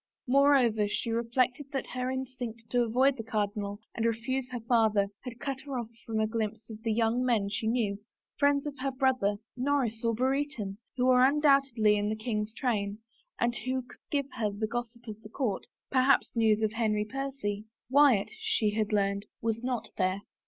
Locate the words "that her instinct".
1.73-2.63